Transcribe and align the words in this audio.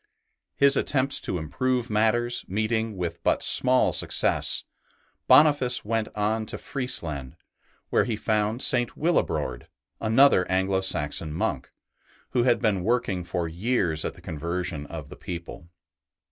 His 0.55 0.75
attempts 0.75 1.19
to 1.21 1.37
improve 1.37 1.91
matters 1.91 2.43
meeting 2.47 2.97
with 2.97 3.21
but 3.21 3.43
small 3.43 3.93
success, 3.93 4.63
Boniface 5.27 5.85
went 5.85 6.07
on 6.15 6.47
to 6.47 6.57
Friesland, 6.57 7.35
where 7.91 8.05
he 8.05 8.15
found 8.15 8.63
St. 8.63 8.97
Willibrord, 8.97 9.67
another 9.99 10.49
Anglo 10.49 10.81
Saxon 10.81 11.31
monk, 11.31 11.71
who 12.31 12.41
had 12.41 12.59
been 12.59 12.83
working 12.83 13.23
for 13.23 13.47
years 13.47 14.03
at 14.03 14.15
the 14.15 14.21
conversion 14.21 14.87
of 14.87 15.09
the 15.09 15.15
people. 15.15 15.69